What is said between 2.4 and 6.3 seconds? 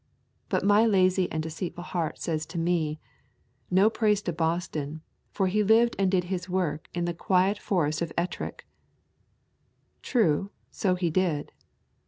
to me: No praise to Boston, for he lived and did